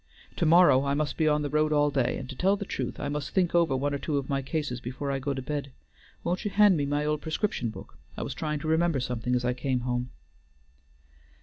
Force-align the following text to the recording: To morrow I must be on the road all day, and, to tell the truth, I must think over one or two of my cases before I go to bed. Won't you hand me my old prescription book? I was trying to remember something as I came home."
To 0.37 0.47
morrow 0.47 0.83
I 0.83 0.95
must 0.95 1.15
be 1.15 1.27
on 1.27 1.43
the 1.43 1.49
road 1.51 1.71
all 1.71 1.91
day, 1.91 2.17
and, 2.17 2.27
to 2.27 2.35
tell 2.35 2.55
the 2.55 2.65
truth, 2.65 2.99
I 2.99 3.07
must 3.07 3.35
think 3.35 3.53
over 3.53 3.77
one 3.77 3.93
or 3.93 3.99
two 3.99 4.17
of 4.17 4.29
my 4.29 4.41
cases 4.41 4.81
before 4.81 5.11
I 5.11 5.19
go 5.19 5.35
to 5.35 5.43
bed. 5.43 5.71
Won't 6.23 6.43
you 6.43 6.49
hand 6.49 6.75
me 6.75 6.87
my 6.87 7.05
old 7.05 7.21
prescription 7.21 7.69
book? 7.69 7.99
I 8.17 8.23
was 8.23 8.33
trying 8.33 8.57
to 8.61 8.67
remember 8.67 8.99
something 8.99 9.35
as 9.35 9.45
I 9.45 9.53
came 9.53 9.81
home." 9.81 10.09